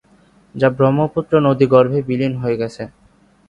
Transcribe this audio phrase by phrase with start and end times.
[0.55, 2.83] যা ব্রহ্মপুত্র নদী গর্ভে বিলীন হয়ে গেছে।